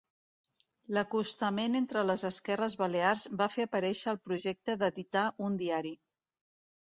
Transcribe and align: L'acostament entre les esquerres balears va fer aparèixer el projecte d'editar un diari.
L'acostament 0.97 1.79
entre 1.79 2.03
les 2.11 2.23
esquerres 2.29 2.77
balears 2.79 3.27
va 3.41 3.49
fer 3.57 3.67
aparèixer 3.69 4.09
el 4.13 4.19
projecte 4.29 4.77
d'editar 4.85 5.27
un 5.49 5.61
diari. 5.63 5.93